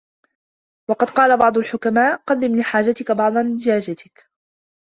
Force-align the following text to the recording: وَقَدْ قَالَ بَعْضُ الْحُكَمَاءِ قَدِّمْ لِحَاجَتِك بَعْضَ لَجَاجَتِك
وَقَدْ 0.89 1.09
قَالَ 1.09 1.37
بَعْضُ 1.39 1.57
الْحُكَمَاءِ 1.57 2.21
قَدِّمْ 2.27 2.55
لِحَاجَتِك 2.55 3.11
بَعْضَ 3.11 3.37
لَجَاجَتِك 3.37 4.27